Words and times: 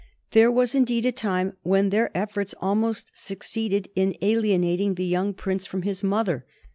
There 0.31 0.49
was 0.51 0.73
indeed 0.73 1.05
a 1.05 1.11
time 1.11 1.57
when 1.61 1.91
their 1.91 2.09
efforts 2.17 2.55
almost 2.59 3.11
succeeded 3.13 3.87
in 3.95 4.15
alienating 4.23 4.95
the 4.95 5.05
young 5.05 5.31
Prince 5.35 5.67
from 5.67 5.83
his 5.83 6.01
mother. 6.01 6.43